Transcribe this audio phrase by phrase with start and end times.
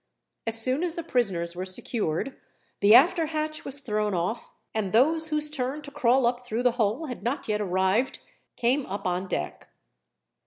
[0.47, 2.35] As soon as the prisoners were secured,
[2.79, 6.71] the after hatch was thrown off, and those whose turn to crawl up through the
[6.81, 8.17] hole had not yet arrived
[8.55, 9.69] came up on deck.